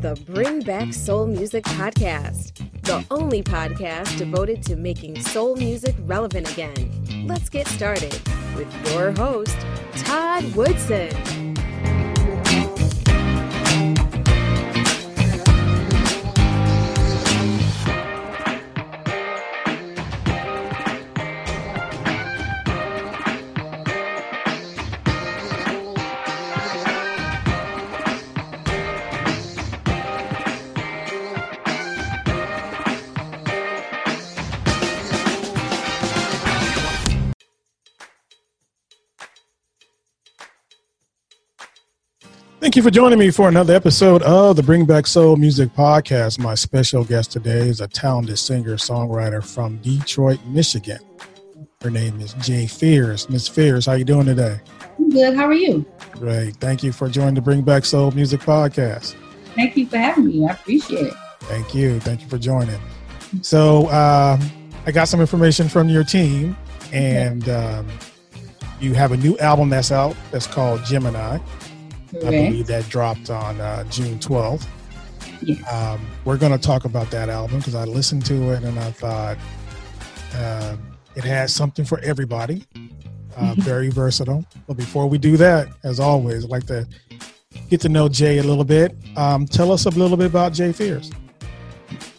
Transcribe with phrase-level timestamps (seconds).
[0.00, 2.52] The Bring Back Soul Music Podcast,
[2.82, 7.26] the only podcast devoted to making soul music relevant again.
[7.26, 8.12] Let's get started
[8.56, 9.56] with your host,
[9.96, 11.10] Todd Woodson.
[42.78, 46.38] You for joining me for another episode of the Bring Back Soul Music Podcast.
[46.38, 51.00] My special guest today is a talented singer songwriter from Detroit, Michigan.
[51.82, 53.28] Her name is Jay Fears.
[53.28, 54.60] Miss Fears, how you doing today?
[54.96, 55.34] I'm good.
[55.34, 55.84] How are you?
[56.12, 56.54] Great.
[56.58, 59.16] Thank you for joining the Bring Back Soul Music Podcast.
[59.56, 60.46] Thank you for having me.
[60.46, 61.14] I appreciate it.
[61.40, 61.98] Thank you.
[61.98, 62.78] Thank you for joining.
[63.42, 64.40] So uh,
[64.86, 66.56] I got some information from your team,
[66.92, 67.88] and um,
[68.78, 71.38] you have a new album that's out that's called Gemini.
[72.16, 74.66] I believe that dropped on uh, June 12th.
[75.42, 75.72] Yes.
[75.72, 78.90] Um, we're going to talk about that album because I listened to it and I
[78.90, 79.38] thought
[80.34, 80.76] uh,
[81.14, 82.64] it has something for everybody.
[83.36, 84.44] Uh, very versatile.
[84.66, 86.88] But before we do that, as always, I'd like to
[87.70, 88.96] get to know Jay a little bit.
[89.16, 91.12] Um, tell us a little bit about Jay Fears.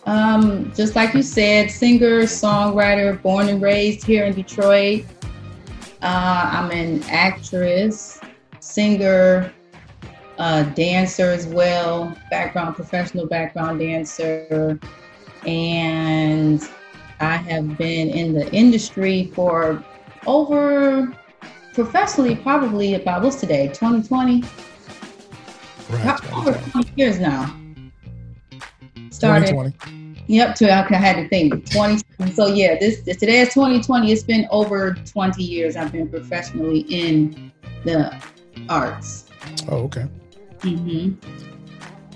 [0.06, 5.06] Um, just like you said, singer, songwriter, born and raised here in Detroit.
[6.02, 8.22] Uh, I'm an actress,
[8.62, 9.54] singer,
[10.40, 14.80] uh, dancer as well, background, professional background dancer.
[15.46, 16.68] And
[17.20, 19.84] I have been in the industry for
[20.26, 21.14] over,
[21.74, 24.44] professionally, probably about what's today, 2020?
[25.90, 26.34] Right.
[26.34, 27.56] Over 20 years now.
[29.10, 29.50] Started.
[29.50, 30.00] 2020.
[30.28, 32.04] Yep, to I had to think 20.
[32.34, 34.12] So yeah, this, this today is 2020.
[34.12, 37.52] It's been over 20 years I've been professionally in
[37.84, 38.16] the
[38.70, 39.26] arts.
[39.68, 40.08] Oh, okay.
[40.62, 41.14] Mm-hmm.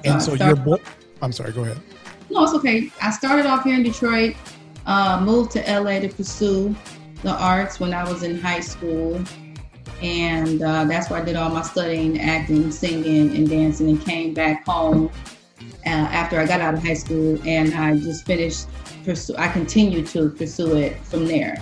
[0.05, 0.79] And So so I you're,
[1.21, 1.79] I'm sorry, go ahead.
[2.29, 2.91] No, it's okay.
[3.01, 4.35] I started off here in Detroit,
[4.85, 6.75] uh, moved to LA to pursue
[7.21, 9.21] the arts when I was in high school.
[10.01, 14.33] And uh, that's where I did all my studying, acting, singing, and dancing, and came
[14.33, 15.09] back home
[15.85, 17.39] uh, after I got out of high school.
[17.47, 18.67] And I just finished,
[19.05, 21.55] pursue, I continued to pursue it from there.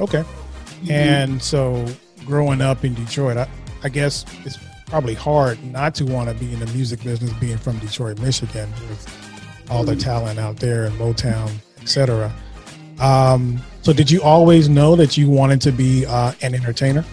[0.00, 0.22] Okay.
[0.22, 0.90] Mm-hmm.
[0.90, 1.86] And so
[2.24, 3.48] growing up in Detroit, I,
[3.82, 7.58] I guess it's probably hard not to want to be in the music business being
[7.58, 9.06] from Detroit, Michigan, with
[9.70, 10.00] all the Mhm.
[10.00, 11.50] talent out there in Motown,
[11.80, 12.32] etc.
[13.00, 17.04] Um, so did you always know that you wanted to be uh, an entertainer?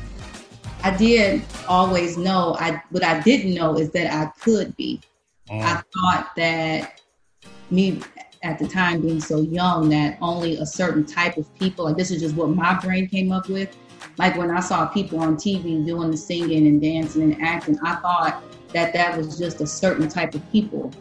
[0.83, 2.55] I did always know.
[2.59, 4.99] I what I didn't know is that I could be.
[5.49, 7.01] I thought that
[7.69, 7.99] me
[8.43, 12.09] at the time being so young that only a certain type of people, like this
[12.09, 13.75] is just what my brain came up with.
[14.17, 17.95] Like when I saw people on TV doing the singing and dancing and acting, I
[17.95, 20.91] thought that that was just a certain type of people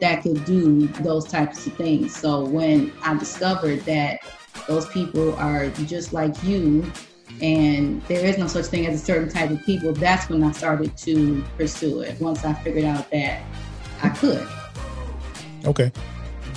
[0.00, 2.14] that could do those types of things.
[2.14, 4.20] So when I discovered that
[4.66, 6.90] those people are just like you
[7.40, 10.52] and there is no such thing as a certain type of people, that's when I
[10.52, 12.20] started to pursue it.
[12.20, 13.42] Once I figured out that
[14.02, 14.46] I could.
[15.64, 15.90] Okay.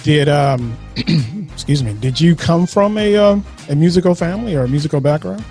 [0.04, 1.94] Did um, excuse me?
[1.94, 3.40] Did you come from a uh,
[3.70, 5.44] a musical family or a musical background?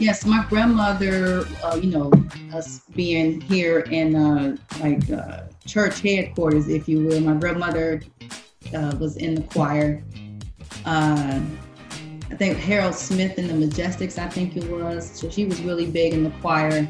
[0.00, 2.10] Yes, my grandmother, uh, you know,
[2.54, 8.00] us being here in uh, like uh, church headquarters, if you will, my grandmother
[8.74, 10.02] uh, was in the choir.
[10.86, 11.38] Uh,
[12.30, 15.06] I think Harold Smith in the Majestics, I think it was.
[15.06, 16.88] So she was really big in the choir.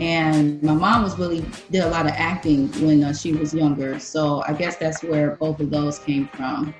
[0.00, 4.00] And my mom was really did a lot of acting when uh, she was younger.
[4.00, 6.74] So I guess that's where both of those came from.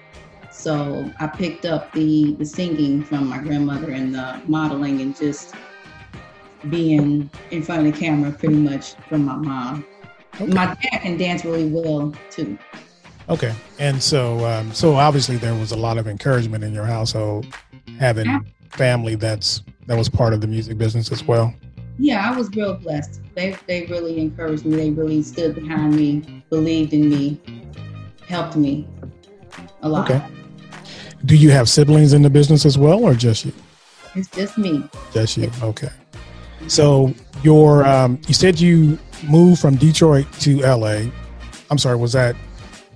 [0.62, 5.56] So I picked up the the singing from my grandmother and the modeling and just
[6.70, 9.84] being in front of the camera pretty much from my mom.
[10.36, 10.46] Okay.
[10.46, 12.56] My dad can dance really well too.
[13.28, 13.52] Okay.
[13.80, 17.46] And so, um, so obviously there was a lot of encouragement in your household,
[17.98, 18.38] having Yeah.
[18.70, 21.52] family that's that was part of the music business as well.
[21.98, 23.20] Yeah, I was real blessed.
[23.34, 24.76] They they really encouraged me.
[24.76, 27.40] They really stood behind me, believed in me,
[28.28, 28.86] helped me
[29.82, 30.08] a lot.
[30.08, 30.24] Okay.
[31.24, 33.52] Do you have siblings in the business as well, or just you?
[34.14, 34.84] It's just me.
[35.12, 35.50] Just you.
[35.62, 35.90] Okay.
[36.68, 38.98] So your um, you said you
[39.28, 41.04] moved from Detroit to LA.
[41.70, 42.36] I'm sorry, was that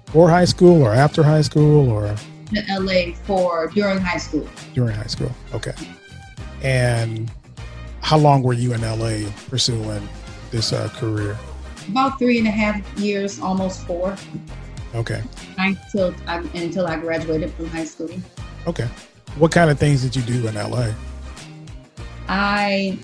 [0.06, 2.14] for high school or after high school or
[2.54, 4.46] To LA for during high school.
[4.74, 5.32] during high school?
[5.54, 5.72] Okay.
[6.62, 7.30] And
[8.02, 10.08] how long were you in LA pursuing
[10.50, 11.36] this uh, career?
[11.88, 14.16] about three and a half years, almost four.
[14.96, 15.22] Okay.
[15.58, 18.10] Until I, until I graduated from high school.
[18.66, 18.88] Okay.
[19.38, 20.92] What kind of things did you do in LA?
[22.28, 22.98] I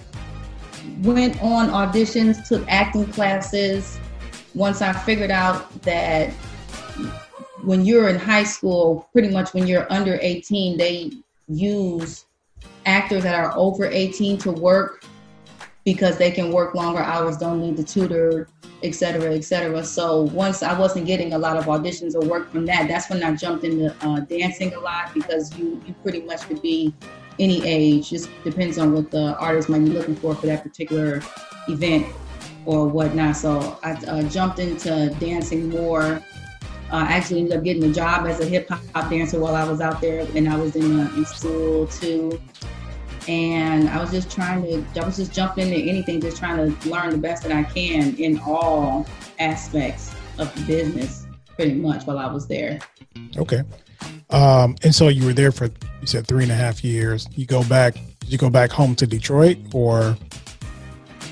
[1.02, 4.00] went on auditions, took acting classes.
[4.54, 6.30] Once I figured out that
[7.62, 11.12] when you're in high school, pretty much when you're under 18, they
[11.48, 12.24] use
[12.86, 15.04] actors that are over 18 to work
[15.84, 18.48] because they can work longer hours, don't need the tutor,
[18.82, 19.82] et cetera, et cetera.
[19.84, 23.22] So once I wasn't getting a lot of auditions or work from that, that's when
[23.22, 26.94] I jumped into uh, dancing a lot because you you pretty much could be
[27.38, 28.10] any age.
[28.10, 31.22] Just depends on what the artist might be looking for for that particular
[31.68, 32.06] event
[32.64, 33.36] or whatnot.
[33.36, 36.22] So I uh, jumped into dancing more.
[36.92, 39.64] Uh, I actually ended up getting a job as a hip hop dancer while I
[39.64, 42.40] was out there, and I was in, uh, in school too.
[43.28, 46.88] And I was just trying to, I was just jumping into anything, just trying to
[46.88, 49.06] learn the best that I can in all
[49.38, 52.80] aspects of the business, pretty much while I was there.
[53.36, 53.62] Okay.
[54.30, 57.28] Um, and so you were there for you said three and a half years.
[57.36, 57.94] You go back.
[58.20, 60.16] Did you go back home to Detroit or?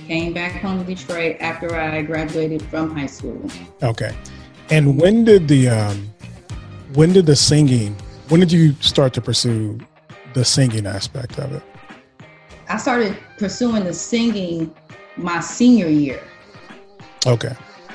[0.07, 3.49] Came back home to Detroit after I graduated from high school.
[3.83, 4.15] Okay.
[4.71, 6.13] And when did the um,
[6.95, 7.97] when did the singing?
[8.29, 9.79] When did you start to pursue
[10.35, 11.63] the singing aspect of it?
[12.71, 14.73] I started pursuing the singing
[15.17, 16.23] my senior year.
[17.27, 17.55] Okay.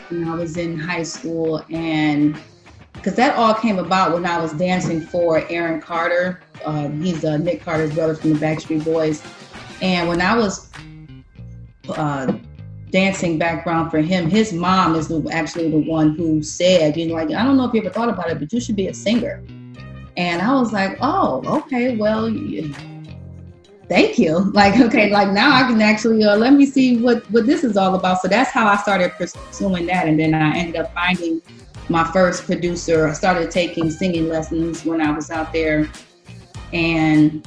[0.09, 2.37] When I was in high school, and
[2.91, 6.41] because that all came about when I was dancing for Aaron Carter.
[6.65, 9.23] Uh, he's uh, Nick Carter's brother from the Backstreet Boys.
[9.81, 10.69] And when I was
[11.89, 12.33] uh,
[12.89, 17.13] dancing background for him, his mom is the, actually the one who said, you know,
[17.13, 18.93] like, I don't know if you ever thought about it, but you should be a
[18.93, 19.41] singer.
[20.17, 22.27] And I was like, oh, okay, well,
[23.87, 24.39] thank you.
[24.51, 27.77] Like, okay, like now I can actually uh, let me see what what this is
[27.77, 28.21] all about.
[28.21, 31.41] So that's how I started pursuing that, and then I ended up finding
[31.89, 33.07] my first producer.
[33.07, 35.89] I started taking singing lessons when I was out there,
[36.73, 37.45] and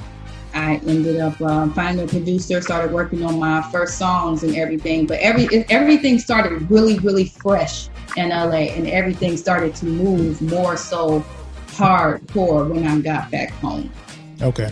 [0.53, 2.61] I ended up uh, finding a producer.
[2.61, 5.05] Started working on my first songs and everything.
[5.05, 10.77] But every everything started really, really fresh in LA, and everything started to move more
[10.77, 11.23] so
[11.67, 13.91] hardcore when I got back home.
[14.41, 14.71] Okay,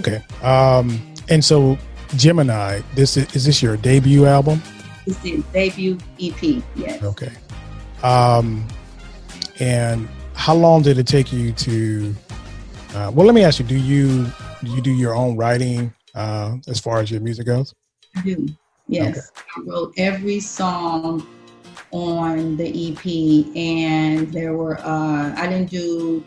[0.00, 0.22] okay.
[0.42, 1.78] Um, and so
[2.16, 4.62] Gemini, this is, is this your debut album?
[5.06, 6.62] This is debut EP.
[6.74, 7.02] Yes.
[7.02, 7.32] Okay.
[8.02, 8.66] Um,
[9.60, 12.14] and how long did it take you to?
[12.94, 14.26] Uh, well, let me ask you: Do you
[14.62, 17.74] do you do your own writing uh, as far as your music goes?
[18.16, 18.48] I do.
[18.88, 19.26] Yes, okay.
[19.56, 21.26] I wrote every song
[21.92, 26.24] on the EP, and there were uh, I didn't do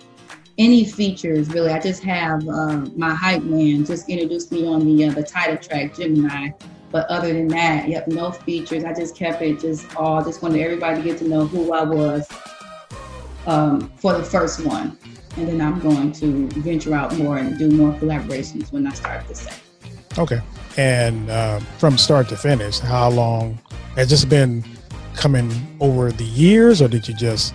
[0.57, 1.71] any features really.
[1.71, 5.57] I just have uh, my hype man just introduced me on the uh, the title
[5.57, 6.49] track Gemini.
[6.91, 8.83] But other than that, yep, no features.
[8.83, 10.23] I just kept it just all.
[10.23, 12.27] Just wanted everybody to get to know who I was
[13.47, 14.97] um, for the first one,
[15.37, 19.27] and then I'm going to venture out more and do more collaborations when I start
[19.27, 19.59] the second.
[20.19, 20.39] Okay.
[20.77, 23.57] And um, from start to finish, how long
[23.95, 24.63] has this been
[25.15, 27.53] coming over the years, or did you just,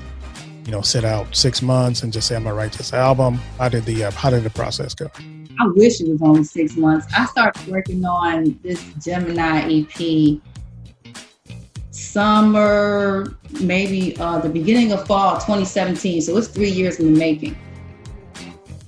[0.69, 3.37] you know, sit out six months and just say I'm gonna write this album?
[3.57, 5.11] How did the uh, how did the process go?
[5.59, 7.07] I wish it was only six months.
[7.17, 10.39] I started working on this Gemini EP
[11.91, 16.21] summer, maybe uh, the beginning of fall 2017.
[16.21, 17.57] So it's three years in the making.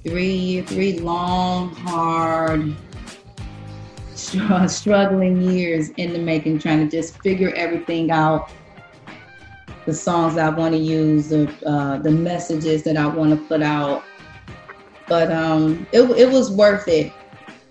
[0.04, 2.76] Three, three long, hard,
[4.14, 8.50] struggling years in the making, trying to just figure everything out.
[9.86, 13.62] The songs I want to use, the uh, the messages that I want to put
[13.62, 14.04] out.
[15.08, 17.12] But um, it it was worth it.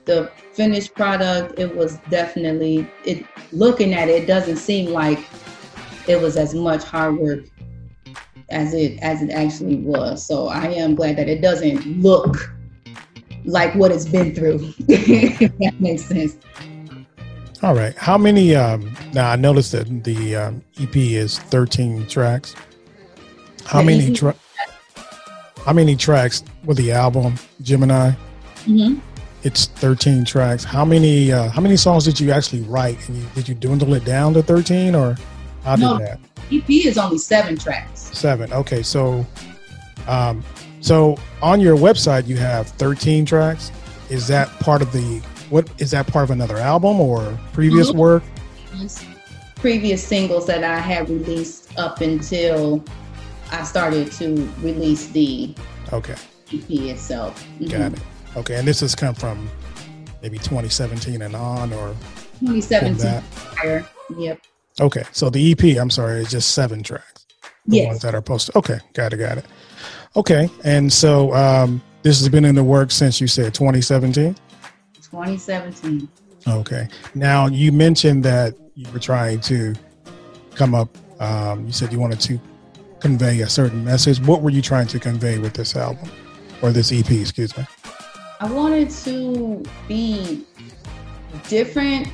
[0.06, 3.26] The finished product, it was definitely it.
[3.52, 5.20] Looking at it, it doesn't seem like
[6.08, 7.46] it was as much hard work
[8.50, 10.26] as it as it actually was.
[10.26, 12.52] So I am glad that it doesn't look
[13.46, 14.74] like what it's been through.
[14.88, 16.38] if that makes sense.
[17.62, 17.96] All right.
[17.98, 18.56] How many?
[18.56, 22.56] Um, now I noticed that the um, EP is 13 tracks.
[23.66, 24.14] How the many?
[24.14, 24.36] Tra-
[25.66, 28.12] how many tracks with the album Gemini?
[28.64, 29.00] Mm-hmm.
[29.44, 30.64] It's 13 tracks.
[30.64, 31.34] How many?
[31.34, 33.08] Uh, how many songs did you actually write?
[33.10, 35.18] And you, did you dwindle it down to 13 or?
[35.64, 36.20] How no, did that?
[36.52, 38.10] EP is only seven tracks.
[38.18, 38.52] Seven.
[38.54, 39.26] Okay, so,
[40.08, 40.44] um,
[40.80, 43.72] so on your website you have 13 tracks.
[44.10, 45.70] Is that part of the what?
[45.82, 48.24] Is that part of another album or previous work?
[49.56, 52.84] Previous singles that I had released up until
[53.52, 55.54] I started to release the
[55.92, 56.16] okay
[56.54, 57.44] EP itself.
[57.60, 57.68] Mm-hmm.
[57.68, 58.00] Got it.
[58.38, 59.50] Okay, and this has come from
[60.22, 61.96] maybe 2017 and on, or
[62.40, 63.22] 2017
[63.56, 63.86] prior.
[64.18, 64.40] Yep.
[64.80, 67.26] Okay, so the EP, I'm sorry, is just seven tracks.
[67.66, 67.88] The Yes.
[67.88, 68.56] ones that are posted.
[68.56, 69.46] Okay, got it, got it.
[70.16, 74.36] Okay, and so um, this has been in the works since you said 2017.
[75.12, 76.08] 2017.
[76.48, 76.88] Okay.
[77.16, 79.76] Now you mentioned that you were trying to
[80.56, 80.98] come up.
[81.20, 82.40] Um, you said you wanted to
[83.00, 84.20] convey a certain message.
[84.22, 86.10] What were you trying to convey with this album
[86.62, 87.10] or this EP?
[87.12, 87.66] Excuse me.
[88.40, 90.46] I wanted to be
[91.50, 92.08] different,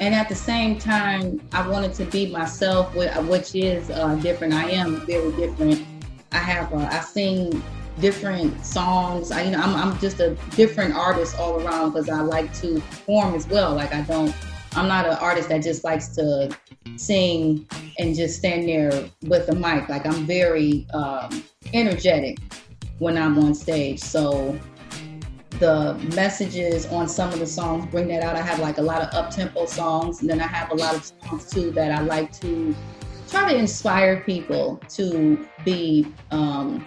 [0.00, 4.54] and at the same time, I wanted to be myself, which is uh, different.
[4.54, 5.86] I am very different.
[6.32, 7.62] I have uh, I sing
[8.00, 9.30] different songs.
[9.30, 12.74] I, you know, I'm, I'm just a different artist all around because I like to
[12.80, 13.74] perform as well.
[13.74, 14.34] Like I don't,
[14.74, 16.56] I'm not an artist that just likes to
[16.96, 17.66] sing
[17.98, 19.88] and just stand there with the mic.
[19.88, 22.38] Like I'm very um, energetic
[22.98, 24.00] when I'm on stage.
[24.00, 24.58] So
[25.58, 28.36] the messages on some of the songs bring that out.
[28.36, 30.94] I have like a lot of up tempo songs, and then I have a lot
[30.94, 32.74] of songs too that I like to
[33.28, 36.86] try to inspire people to be um,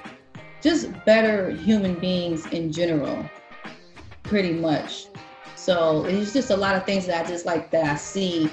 [0.62, 3.30] just better human beings in general,
[4.24, 5.08] pretty much.
[5.56, 8.50] So it's just a lot of things that I just like that I see,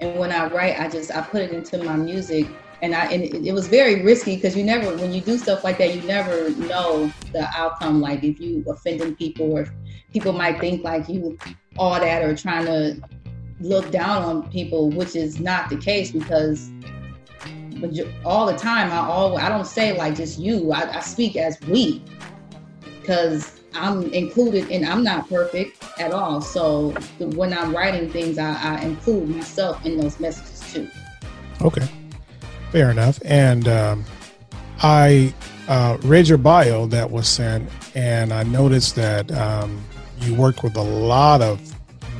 [0.00, 2.46] and when I write, I just I put it into my music.
[2.82, 5.78] And I and it, was very risky because you never when you do stuff like
[5.78, 8.02] that you never know the outcome.
[8.02, 9.66] Like if you offending people or
[10.12, 11.38] people might think like you
[11.78, 13.00] all that or trying to
[13.60, 16.70] look down on people, which is not the case because
[17.80, 17.90] but
[18.24, 20.72] all the time I all I don't say like just you.
[20.72, 22.02] I, I speak as we
[23.00, 26.40] because I'm included and I'm not perfect at all.
[26.40, 26.90] So
[27.20, 30.88] when I'm writing things, I, I include myself in those messages too.
[31.62, 31.86] Okay.
[32.72, 33.20] Fair enough.
[33.24, 34.04] And um,
[34.82, 35.32] I
[35.68, 39.82] uh, read your bio that was sent, and I noticed that um,
[40.20, 41.60] you worked with a lot of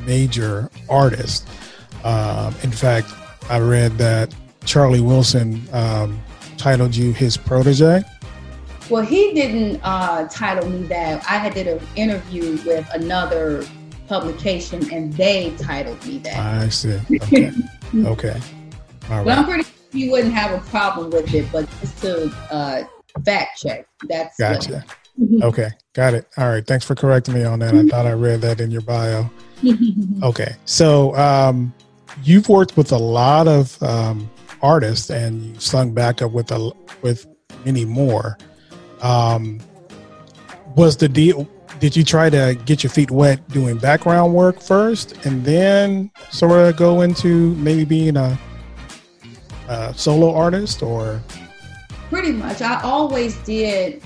[0.07, 1.47] major artists.
[2.05, 3.13] Um, in fact,
[3.51, 4.35] I read that
[4.67, 6.21] Charlie Wilson um,
[6.59, 8.03] titled you his protege.
[8.91, 11.25] Well, he didn't uh, title me that.
[11.25, 13.65] I had did an interview with another
[14.07, 16.37] publication, and they titled me that.
[16.63, 16.99] I see.
[17.23, 17.51] Okay.
[17.95, 18.41] okay.
[19.11, 21.51] All But I'm pretty sure you wouldn't have a problem with it.
[21.53, 22.83] But just to uh,
[23.25, 24.85] fact check, that's what- Gotcha.
[25.43, 25.71] Okay.
[25.95, 26.29] Got it.
[26.37, 26.67] All right.
[26.67, 27.75] Thanks for correcting me on that.
[27.75, 29.31] I thought I read that in your bio.
[30.23, 30.55] Okay.
[30.67, 31.73] So um,
[32.23, 34.29] you've worked with a lot of um,
[34.67, 37.27] artists and you sung backup with a with
[37.65, 38.37] many more.
[39.01, 39.61] Um,
[40.75, 41.49] was the deal?
[41.79, 46.53] Did you try to get your feet wet doing background work first, and then sort
[46.53, 48.39] of go into maybe being a,
[49.69, 51.23] a solo artist, or
[52.09, 52.63] Pretty much.
[52.63, 54.03] I always did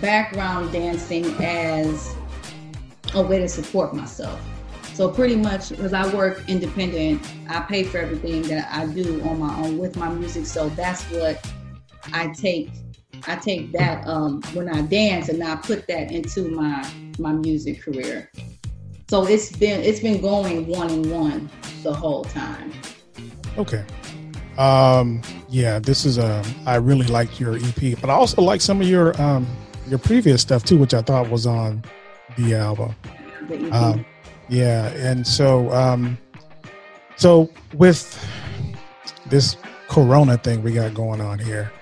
[0.00, 2.14] background dancing as
[3.14, 4.40] a way to support myself.
[4.94, 9.38] So pretty much because I work independent, I pay for everything that I do on
[9.38, 10.46] my own with my music.
[10.46, 11.44] So that's what
[12.12, 12.70] I take.
[13.26, 17.82] I take that um, when I dance and I put that into my my music
[17.82, 18.30] career.
[19.08, 21.50] So it's been it's been going one and one
[21.82, 22.72] the whole time.
[23.58, 23.84] Okay.
[24.58, 28.80] Um, yeah, this is um I really liked your EP, but I also like some
[28.80, 29.46] of your um
[29.88, 31.82] your previous stuff too, which I thought was on
[32.36, 32.94] the album.
[33.48, 34.06] The EP.
[34.50, 36.18] Yeah, and so um
[37.16, 38.18] so with
[39.26, 39.56] this
[39.88, 41.72] corona thing we got going on here,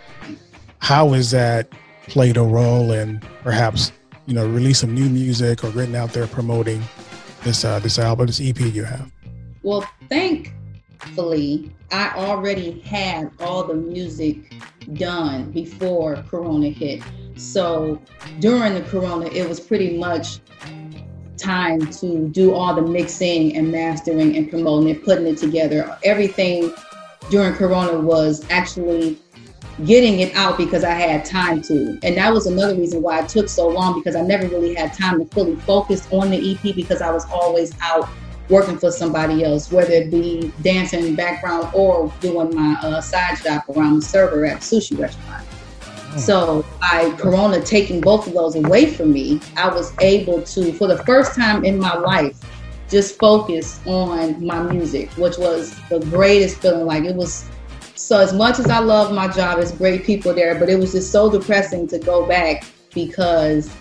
[0.79, 1.73] how has that
[2.07, 3.93] played a role in perhaps,
[4.27, 6.83] you know, release some new music or getting out there promoting
[7.43, 9.11] this uh this album, this EP you have?
[9.63, 14.55] Well, thankfully, I already had all the music
[14.95, 17.03] done before Corona hit.
[17.37, 18.01] So
[18.41, 20.41] during the Corona, it was pretty much
[21.39, 25.97] time to do all the mixing and mastering and promoting it, putting it together.
[26.05, 26.73] Everything
[27.31, 29.19] during Corona was actually
[29.85, 31.99] getting it out because I had time to.
[32.03, 34.93] And that was another reason why it took so long because I never really had
[34.93, 38.09] time to fully focus on the EP because I was always out
[38.49, 43.63] working for somebody else, whether it be dancing background or doing my uh, side job
[43.77, 45.47] around the server at a sushi restaurant.
[46.19, 46.23] Mm.
[46.23, 50.89] So by Corona taking both of those away from me, I was able to, for
[50.89, 52.39] the first time in my life,
[52.89, 56.87] just focus on my music, which was the greatest feeling.
[56.87, 57.49] Like it was
[57.95, 60.93] so as much as I love my job, it's great people there, but it was
[60.93, 63.75] just so depressing to go back because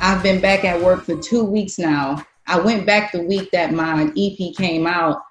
[0.00, 2.24] I've been back at work for two weeks now.
[2.46, 5.22] I went back the week that my EP came out,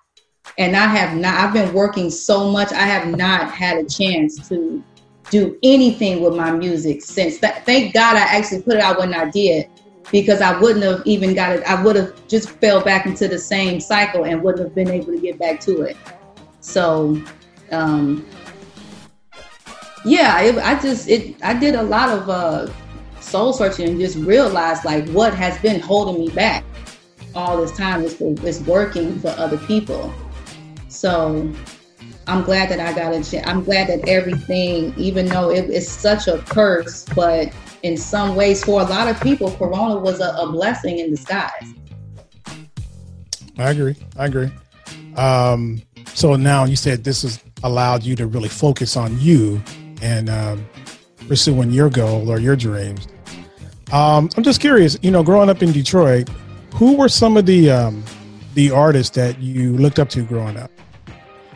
[0.58, 1.36] and I have not.
[1.36, 2.72] I've been working so much.
[2.72, 4.84] I have not had a chance to
[5.30, 7.40] do anything with my music since.
[7.40, 9.70] Th- thank God I actually put it out when I did,
[10.12, 11.64] because I wouldn't have even got it.
[11.64, 15.14] I would have just fell back into the same cycle and wouldn't have been able
[15.14, 15.98] to get back to it.
[16.62, 17.22] So,
[17.72, 18.26] um,
[20.04, 22.72] yeah, it, I just it I did a lot of uh,
[23.20, 26.64] soul searching and just realized like what has been holding me back
[27.34, 30.14] all this time is is working for other people.
[30.88, 31.52] So
[32.28, 33.48] I'm glad that I got a chance.
[33.48, 37.54] I'm glad that everything, even though it, it's such a curse, but
[37.84, 41.74] in some ways, for a lot of people, Corona was a, a blessing in disguise.
[43.58, 43.96] I agree.
[44.18, 44.52] I agree.
[45.18, 45.82] Um,
[46.14, 49.62] so now you said this has allowed you to really focus on you
[50.02, 50.66] and um,
[51.28, 53.08] pursuing your goal or your dreams.
[53.92, 54.98] Um, I'm just curious.
[55.02, 56.30] You know, growing up in Detroit,
[56.74, 58.04] who were some of the um,
[58.56, 60.72] the artists that you looked up to growing up?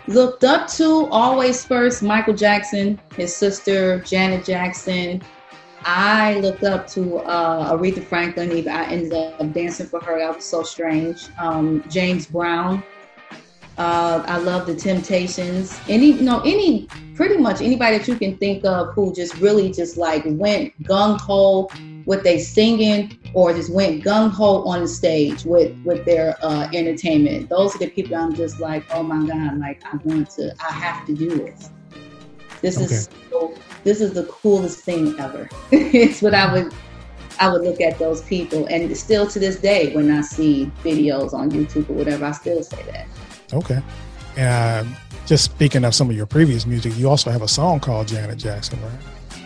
[0.09, 5.21] Looked up to always first Michael Jackson, his sister Janet Jackson.
[5.83, 8.51] I looked up to uh, Aretha Franklin.
[8.51, 10.17] Even I ended up dancing for her.
[10.17, 11.27] That was so strange.
[11.39, 12.81] Um, James Brown.
[13.77, 15.79] Uh, I love the Temptations.
[15.87, 16.87] Any, you know, any,
[17.19, 21.19] pretty much anybody that you can think of who just really just like went gung
[21.19, 21.69] ho
[22.05, 26.69] with they singing or just went gung ho on the stage with with their uh,
[26.73, 27.49] entertainment.
[27.49, 30.71] Those are the people I'm just like, oh my god, like I want to, I
[30.71, 31.71] have to do this.
[32.61, 32.85] This okay.
[32.85, 35.49] is so, this is the coolest thing ever.
[35.71, 36.73] it's what I would
[37.41, 41.33] I would look at those people, and still to this day, when I see videos
[41.33, 43.07] on YouTube or whatever, I still say that.
[43.51, 43.81] Okay.
[44.37, 44.95] And
[45.29, 48.39] just speaking of some of your previous music, you also have a song called Janet
[48.39, 48.99] Jackson, right?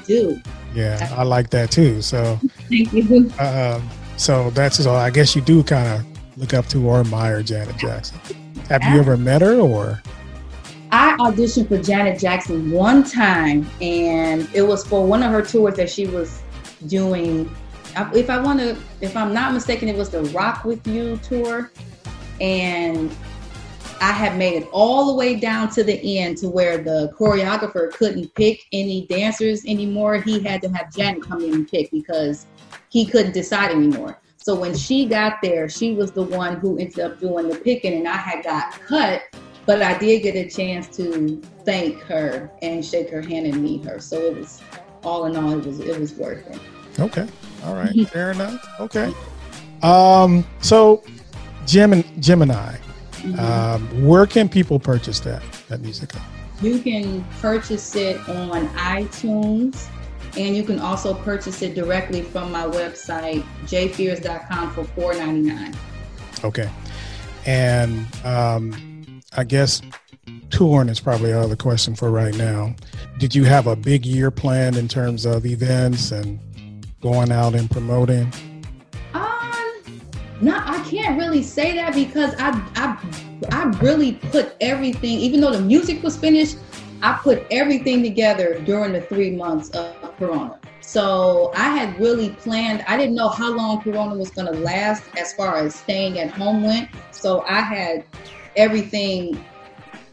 [0.05, 0.41] do.
[0.73, 2.01] Yeah, I like that too.
[2.01, 3.31] So thank you.
[3.37, 3.81] Uh,
[4.17, 4.93] so that's so.
[4.93, 8.17] I guess you do kind of look up to or admire Janet Jackson.
[8.69, 10.01] Have you ever met her or?
[10.91, 15.75] I auditioned for Janet Jackson one time, and it was for one of her tours
[15.75, 16.41] that she was
[16.87, 17.53] doing.
[18.13, 21.71] If I want to, if I'm not mistaken, it was the Rock Witchu tour,
[22.39, 23.11] and
[24.03, 27.89] I had made it all the way down to the end to where the choreographer
[27.93, 30.17] couldn't pick any dancers anymore.
[30.17, 32.45] He had to have Janet come in and pick because
[32.89, 34.19] he couldn't decide anymore.
[34.35, 37.93] So when she got there, she was the one who ended up doing the picking,
[37.93, 39.21] and I had got cut,
[39.65, 43.85] but I did get a chance to thank her and shake her hand and meet
[43.85, 43.99] her.
[43.99, 44.61] So it was
[45.05, 46.59] all in all, it was it was worth it.
[46.99, 47.25] Okay,
[47.63, 48.67] all right, fair enough.
[48.81, 49.13] Okay,
[49.81, 51.01] um, so
[51.65, 52.75] Gem- Gemini.
[53.23, 53.39] Mm-hmm.
[53.39, 56.11] Um, where can people purchase that that music?
[56.61, 59.87] You can purchase it on iTunes,
[60.37, 65.75] and you can also purchase it directly from my website jfears.com for four ninety nine.
[66.43, 66.69] Okay,
[67.45, 69.81] and um, I guess
[70.49, 72.75] touring is probably out of the question for right now.
[73.17, 76.39] Did you have a big year planned in terms of events and
[77.01, 78.31] going out and promoting?
[79.13, 80.01] Um,
[80.41, 82.97] No, I can't really say that because I I
[83.51, 86.57] I really put everything, even though the music was finished,
[87.01, 90.59] I put everything together during the three months of Corona.
[90.79, 92.85] So I had really planned.
[92.87, 96.31] I didn't know how long Corona was going to last as far as staying at
[96.31, 96.89] home went.
[97.11, 98.05] So I had
[98.55, 99.43] everything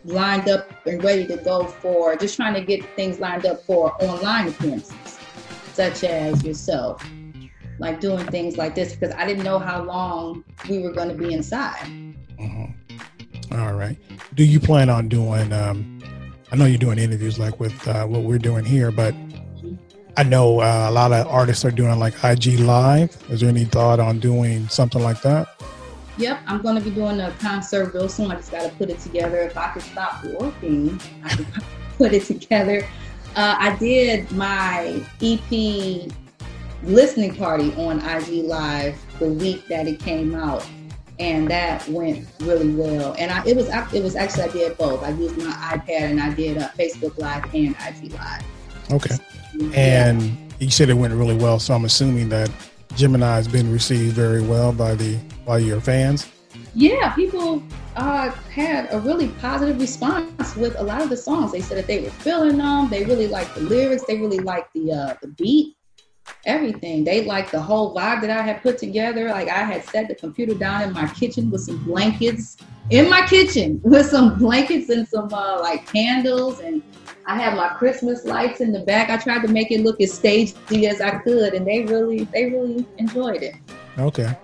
[0.04, 3.94] lined up and ready to go for just trying to get things lined up for
[4.02, 5.20] online appearances,
[5.72, 7.04] such as yourself
[7.80, 11.14] like doing things like this because I didn't know how long we were going to
[11.14, 11.86] be inside.
[12.38, 13.58] Mm-hmm.
[13.58, 13.96] All right.
[14.34, 15.52] Do you plan on doing?
[15.52, 15.98] Um,
[16.52, 19.14] I know you're doing interviews like with uh, what we're doing here, but
[20.16, 23.16] I know uh, a lot of artists are doing like IG Live.
[23.30, 25.48] Is there any thought on doing something like that?
[26.18, 28.30] Yep, I'm going to be doing a concert real soon.
[28.30, 29.38] I just got to put it together.
[29.38, 31.46] If I could stop working, I could
[31.96, 32.86] put it together.
[33.36, 36.10] Uh, I did my EP
[36.82, 40.66] listening party on IG Live the week that it came out,
[41.18, 43.14] and that went really well.
[43.18, 45.02] And I, it was it was actually I did both.
[45.02, 48.44] I used my iPad and I did a Facebook Live and IG Live.
[48.90, 49.16] Okay,
[49.74, 50.30] and yeah.
[50.58, 52.50] you said it went really well, so I'm assuming that
[52.96, 56.30] Gemini has been received very well by the by your fans.
[56.74, 57.62] Yeah, people
[57.96, 61.50] uh, had a really positive response with a lot of the songs.
[61.52, 62.88] They said that they were feeling them.
[62.88, 64.04] They really liked the lyrics.
[64.06, 65.76] They really liked the uh, the beat
[66.46, 67.04] everything.
[67.04, 69.28] They like the whole vibe that I had put together.
[69.28, 72.56] Like I had set the computer down in my kitchen with some blankets
[72.90, 76.82] in my kitchen with some blankets and some uh, like candles and
[77.26, 79.08] I had my Christmas lights in the back.
[79.08, 82.46] I tried to make it look as stagey as I could, and they really, they
[82.46, 83.54] really enjoyed it.
[83.98, 84.36] Okay.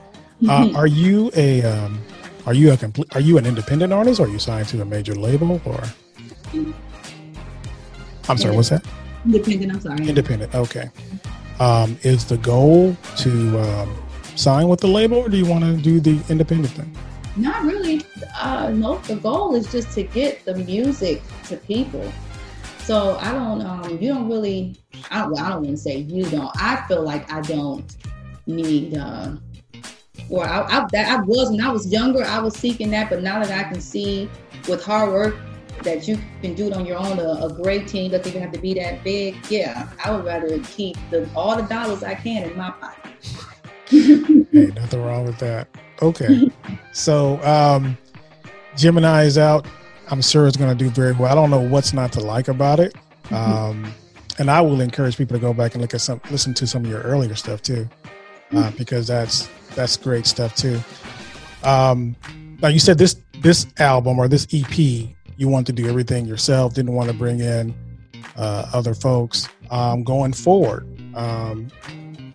[0.48, 2.00] Uh, are you a, um,
[2.46, 4.20] are you a complete, are you an independent artist?
[4.20, 5.82] Or are you signed to a major label, or?
[8.28, 8.54] I'm sorry.
[8.54, 8.86] What's that?
[9.24, 9.72] Independent.
[9.72, 10.08] I'm sorry.
[10.08, 10.54] Independent.
[10.54, 10.88] Okay.
[11.58, 13.96] Um, is the goal to um,
[14.34, 16.94] sign with the label, or do you want to do the independent thing?
[17.36, 18.02] Not really.
[18.38, 22.12] Uh, no, the goal is just to get the music to people.
[22.78, 23.62] So I don't.
[23.62, 24.76] Um, you don't really.
[25.10, 25.38] I don't.
[25.38, 26.50] I don't want to say you don't.
[26.56, 27.96] I feel like I don't
[28.46, 28.96] need.
[28.96, 29.36] Uh,
[30.30, 32.24] or I, I, that I was when I was younger.
[32.24, 34.30] I was seeking that, but now that I can see
[34.68, 35.36] with hard work
[35.86, 38.52] that you can do it on your own, a, a great team doesn't even have
[38.52, 39.36] to be that big.
[39.48, 43.12] Yeah, I would rather keep the, all the dollars I can in my pocket.
[43.88, 45.68] hey, nothing wrong with that.
[46.02, 46.50] Okay.
[46.92, 47.96] so um,
[48.76, 49.66] Gemini is out.
[50.08, 51.30] I'm sure it's going to do very well.
[51.30, 52.94] I don't know what's not to like about it.
[53.24, 53.34] Mm-hmm.
[53.34, 53.94] Um,
[54.38, 56.84] and I will encourage people to go back and look at some, listen to some
[56.84, 57.88] of your earlier stuff too,
[58.52, 58.76] uh, mm-hmm.
[58.76, 60.80] because that's that's great stuff too.
[61.64, 62.14] Um,
[62.60, 66.74] now you said this this album or this EP, you want to do everything yourself.
[66.74, 67.74] Didn't want to bring in
[68.36, 69.48] uh, other folks.
[69.70, 71.68] Um, going forward, um,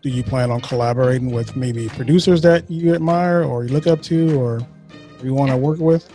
[0.01, 4.01] do you plan on collaborating with maybe producers that you admire or you look up
[4.03, 4.61] to or
[5.23, 6.09] you want to work with?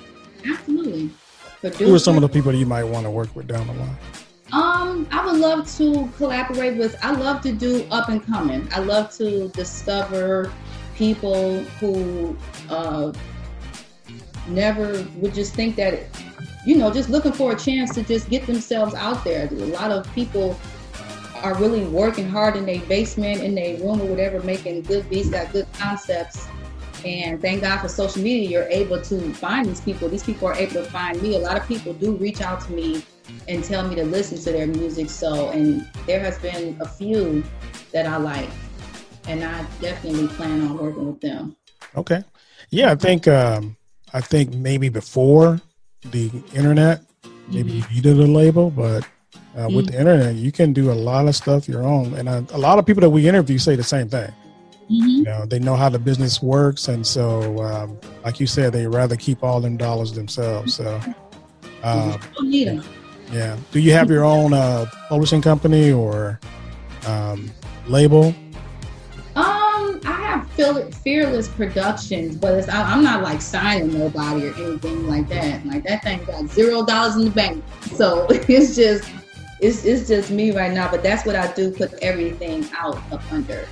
[0.45, 1.11] Absolutely.
[1.79, 3.73] Who are some of the people that you might want to work with down the
[3.75, 3.97] line?
[4.53, 6.97] Um, I would love to collaborate with.
[7.03, 8.69] I love to do up and coming.
[8.73, 10.53] I love to discover
[10.95, 12.37] people who
[12.71, 13.13] uh,
[14.49, 16.07] never would just think that,
[16.67, 19.49] you know, just looking for a chance to just get themselves out there.
[19.49, 20.59] A lot of people
[21.43, 25.31] are really working hard in their basement, in their room or whatever, making good beats,
[25.31, 26.49] got good concepts.
[27.05, 30.09] And thank God for social media, you're able to find these people.
[30.09, 31.37] These people are able to find me.
[31.37, 33.05] A lot of people do reach out to me
[33.47, 35.09] and tell me to listen to their music.
[35.09, 37.45] So, and there has been a few
[37.93, 38.51] that I like,
[39.29, 41.55] and I definitely plan on working with them.
[41.97, 42.25] Okay,
[42.71, 43.77] yeah, I think um,
[44.13, 45.61] I think maybe before
[46.11, 47.03] the internet,
[47.49, 47.95] maybe mm-hmm.
[47.95, 49.77] you needed a label, but uh, mm-hmm.
[49.77, 52.15] with the internet, you can do a lot of stuff your own.
[52.15, 54.31] And uh, a lot of people that we interview say the same thing.
[54.91, 55.09] Mm-hmm.
[55.09, 58.87] You know, they know how the business works, and so, um, like you said, they
[58.87, 60.75] rather keep all them dollars themselves.
[60.75, 61.01] So,
[61.83, 62.21] um,
[63.33, 63.57] yeah.
[63.73, 66.39] Do you have your own uh, publishing company or
[67.07, 67.51] um,
[67.89, 68.33] label?
[70.57, 75.65] Fearless Productions, but it's, I, am not like signing nobody or anything like that.
[75.67, 77.63] Like that thing got zero dollars in the bank,
[77.95, 79.09] so it's just
[79.61, 83.23] it's, it's just me right now, but that's what I do, put everything out up
[83.33, 83.67] under.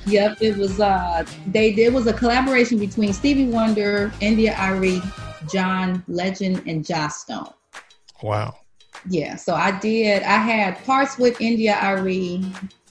[0.06, 5.02] Yep, it was uh they it was a collaboration between Stevie Wonder, India Arie,
[5.52, 7.52] John Legend, and Joss Stone.
[8.22, 8.56] Wow.
[9.08, 12.44] Yeah, so I did I had parts with India Arie.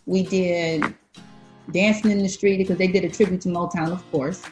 [0.06, 0.94] We did
[1.72, 4.44] Dancing in the Street because they did a tribute to Motown, of course.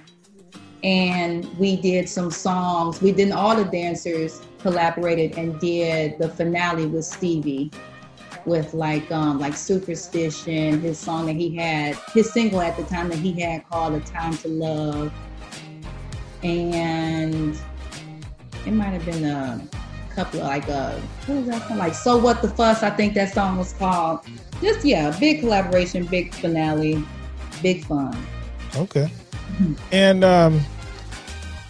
[0.83, 3.01] And we did some songs.
[3.01, 7.71] We did all the dancers collaborated and did the finale with Stevie
[8.49, 13.07] with like um like Superstition, his song that he had, his single at the time
[13.09, 15.13] that he had called A Time to Love.
[16.43, 17.57] And
[18.65, 19.61] it might have been a
[20.13, 21.77] couple of like uh what was that song?
[21.77, 24.21] Like So What the Fuss, I think that song was called.
[24.61, 27.01] Just yeah, big collaboration, big finale.
[27.61, 28.17] big fun.
[28.75, 29.09] Okay.
[29.91, 30.61] And um,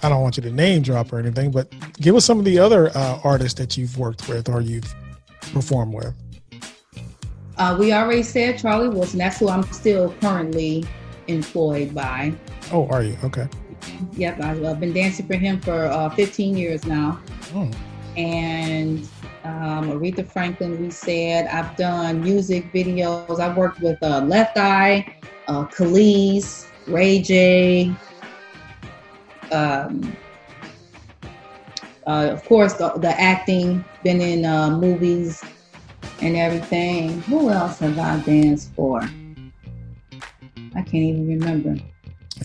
[0.04, 2.60] I don't want you to name drop or anything, but give us some of the
[2.60, 4.94] other uh, artists that you've worked with or you've
[5.54, 6.14] performed with.
[7.60, 9.20] Uh, we already said Charlie Wilson.
[9.20, 10.86] That's who I'm still currently
[11.28, 12.34] employed by.
[12.72, 13.18] Oh, are you?
[13.26, 13.50] Okay.
[14.14, 17.22] Yep, I've been dancing for him for uh, 15 years now.
[17.54, 17.70] Oh.
[18.16, 19.04] And
[19.44, 21.48] um, Aretha Franklin, we said.
[21.48, 23.42] I've done music videos.
[23.42, 25.18] I've worked with uh, Left Eye,
[25.50, 27.94] uh, Kelis, Ray J.
[29.52, 30.16] Um,
[32.08, 35.44] uh, of course, the, the, acting, been in uh, movies
[36.22, 37.22] and everything.
[37.24, 39.02] Who else have I danced for?
[39.02, 41.82] I can't even remember.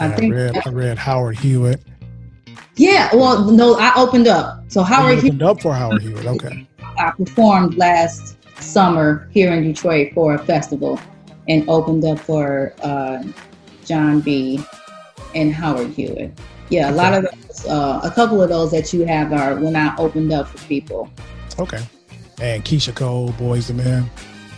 [0.01, 1.83] I, I think read, I read Howard Hewitt.
[2.77, 4.65] Yeah, well, no, I opened up.
[4.69, 6.27] So Howard opened Hewitt, up for Howard Hewitt.
[6.27, 6.67] Okay.
[6.99, 10.99] I performed last summer here in Detroit for a festival,
[11.49, 13.23] and opened up for uh,
[13.85, 14.65] Jon B.
[15.35, 16.39] and Howard Hewitt.
[16.71, 16.97] Yeah, a okay.
[16.97, 20.33] lot of those, uh, a couple of those that you have are when I opened
[20.33, 21.11] up for people.
[21.59, 21.81] Okay.
[22.41, 24.11] And Keyshia Cole, Boyz II Men.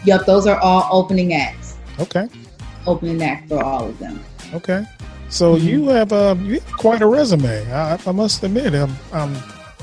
[0.04, 1.76] Yep, those are all opening acts.
[1.98, 2.28] Okay.
[2.86, 4.24] Opening act for all of them.
[4.54, 4.84] Okay.
[5.28, 5.66] So mm-hmm.
[5.66, 7.72] you have uh, you have quite a resume.
[7.72, 9.34] I, I must admit, I'm, I'm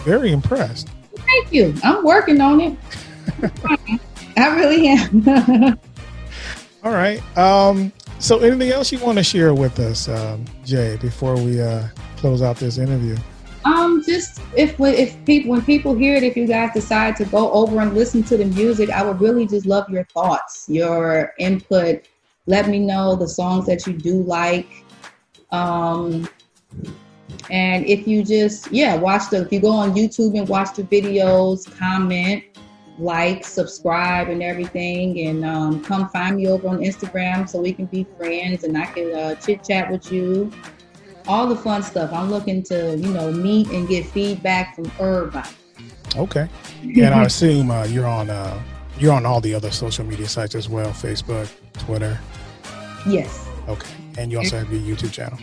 [0.05, 0.89] very impressed.
[1.15, 1.75] Thank you.
[1.83, 2.77] I'm working on it.
[4.37, 5.27] I really am.
[6.83, 7.21] all right.
[7.37, 11.87] Um, so, anything else you want to share with us, um, Jay, before we uh,
[12.17, 13.17] close out this interview?
[13.65, 17.51] Um, just if if people when people hear it, if you guys decide to go
[17.51, 22.05] over and listen to the music, I would really just love your thoughts, your input.
[22.45, 24.83] Let me know the songs that you do like.
[25.51, 26.27] Um,
[27.49, 30.83] and if you just yeah watch the if you go on YouTube and watch the
[30.83, 32.43] videos, comment,
[32.99, 37.85] like, subscribe, and everything, and um, come find me over on Instagram so we can
[37.85, 40.51] be friends and I can uh, chit chat with you
[41.27, 42.11] all the fun stuff.
[42.11, 45.49] I'm looking to, you know, meet and get feedback from everybody.
[46.15, 46.47] Okay.
[46.81, 48.61] And I assume uh, you're on uh,
[48.99, 52.19] you're on all the other social media sites as well, Facebook, Twitter.
[53.07, 53.47] Yes.
[53.67, 53.89] Okay.
[54.17, 55.39] And you also have your YouTube channel.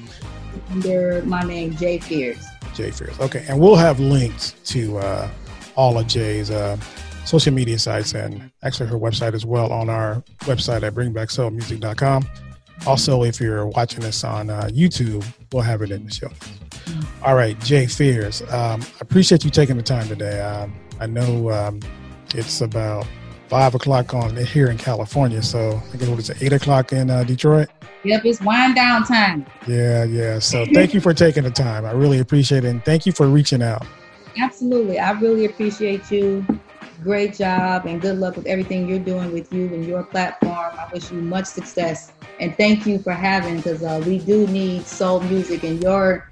[0.71, 2.45] Under my name, Jay Fears.
[2.75, 3.19] Jay Fears.
[3.19, 3.45] Okay.
[3.49, 5.31] And we'll have links to uh,
[5.75, 6.77] all of Jay's uh,
[7.25, 12.25] social media sites and actually her website as well on our website at bringbacksoulmusic.com.
[12.87, 16.31] Also, if you're watching this on uh, YouTube, we'll have it in the show.
[17.23, 20.41] All right, Jay Fears, um, I appreciate you taking the time today.
[20.41, 21.81] Um, I know um,
[22.35, 23.07] it's about
[23.49, 27.11] five o'clock on here in California, so I guess what is it, eight o'clock in
[27.11, 27.69] uh, Detroit?
[28.05, 29.45] Yep, it's wind down time.
[29.67, 30.39] Yeah, yeah.
[30.39, 31.85] So thank you for taking the time.
[31.85, 33.87] I really appreciate it, and thank you for reaching out.
[34.39, 36.47] Absolutely, I really appreciate you.
[37.03, 40.53] Great job, and good luck with everything you're doing with you and your platform.
[40.53, 42.13] I wish you much success.
[42.39, 46.31] And thank you for having because uh, we do need soul music and your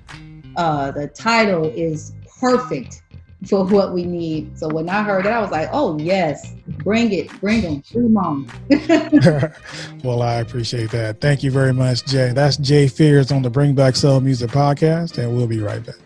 [0.56, 3.02] uh, the title is perfect
[3.46, 4.58] for what we need.
[4.58, 8.12] So when i heard it i was like oh yes bring it bring them bring
[8.12, 8.50] them on.
[10.04, 11.20] Well i appreciate that.
[11.20, 12.32] Thank you very much jay.
[12.32, 15.96] That's jay fears on the bring back soul music podcast and we'll be right back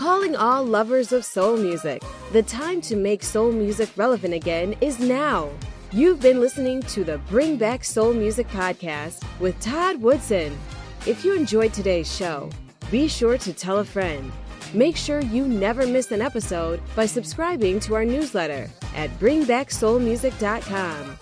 [0.00, 4.98] calling all lovers of soul music the time to make soul music relevant again is
[4.98, 5.50] now
[5.92, 10.56] You've been listening to the Bring Back Soul Music podcast with Todd Woodson.
[11.04, 12.48] If you enjoyed today's show,
[12.92, 14.30] be sure to tell a friend.
[14.72, 21.18] Make sure you never miss an episode by subscribing to our newsletter at bringbacksoulmusic.com.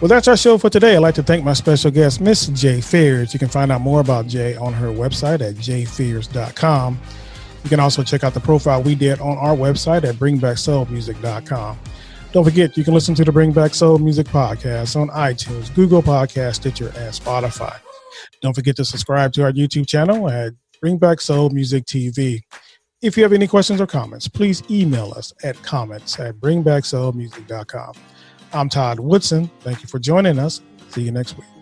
[0.00, 0.94] Well, that's our show for today.
[0.94, 3.34] I'd like to thank my special guest, Miss Jay Fears.
[3.34, 7.00] You can find out more about Jay on her website at jfears.com.
[7.64, 11.78] You can also check out the profile we did on our website at bringbacksoulmusic.com.
[12.32, 16.02] Don't forget, you can listen to the Bring Back Soul Music podcast on iTunes, Google
[16.02, 17.78] Podcast, Stitcher, and Spotify.
[18.42, 22.40] Don't forget to subscribe to our YouTube channel at Bring Back Soul Music TV.
[23.00, 27.94] If you have any questions or comments, please email us at comments at bringbacksoulmusic.com.
[28.52, 29.50] I'm Todd Woodson.
[29.60, 30.60] Thank you for joining us.
[30.90, 31.53] See you next week.